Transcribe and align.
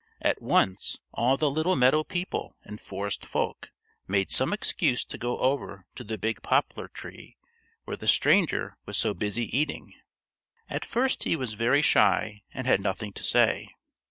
At 0.23 0.41
once 0.41 0.97
all 1.13 1.37
the 1.37 1.47
little 1.51 1.75
meadow 1.75 2.03
people 2.03 2.55
and 2.63 2.81
forest 2.81 3.23
folk 3.23 3.71
made 4.07 4.31
some 4.31 4.51
excuse 4.51 5.05
to 5.05 5.15
go 5.15 5.37
over 5.37 5.85
to 5.93 6.03
the 6.03 6.17
big 6.17 6.41
poplar 6.41 6.87
tree 6.87 7.37
where 7.85 7.95
the 7.95 8.07
stranger 8.07 8.77
was 8.87 8.97
so 8.97 9.13
busy 9.13 9.55
eating. 9.55 9.93
At 10.67 10.85
first 10.85 11.21
he 11.21 11.35
was 11.35 11.53
very 11.53 11.83
shy 11.83 12.41
and 12.51 12.65
had 12.65 12.81
nothing 12.81 13.13
to 13.13 13.21
say. 13.21 13.75